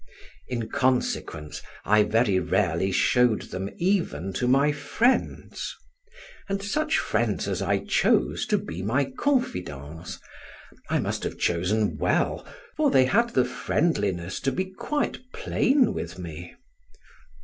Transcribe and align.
In 0.47 0.67
consequence, 0.67 1.61
I 1.85 2.01
very 2.01 2.39
rarely 2.39 2.91
showed 2.91 3.43
them 3.51 3.69
even 3.77 4.33
to 4.33 4.47
my 4.47 4.71
friends; 4.71 5.75
and 6.49 6.63
such 6.63 6.97
friends 6.97 7.47
as 7.47 7.61
I 7.61 7.85
chose 7.85 8.47
to 8.47 8.57
be 8.57 8.81
my 8.81 9.05
confidants 9.05 10.17
I 10.89 10.97
must 10.97 11.23
have 11.23 11.37
chosen 11.37 11.99
well, 11.99 12.43
for 12.77 12.89
they 12.89 13.05
had 13.05 13.35
the 13.35 13.45
friendliness 13.45 14.39
to 14.39 14.51
be 14.51 14.65
quite 14.71 15.19
plain 15.33 15.93
with 15.93 16.17
me. 16.17 16.55